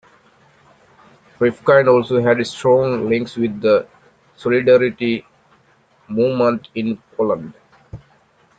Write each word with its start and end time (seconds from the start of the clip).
Rifkind 1.37 1.87
also 1.87 2.19
had 2.23 2.43
strong 2.47 3.07
links 3.07 3.35
with 3.35 3.61
the 3.61 3.87
Solidarity 4.35 5.23
movement 6.09 6.69
in 6.73 6.97
Poland. 7.15 7.53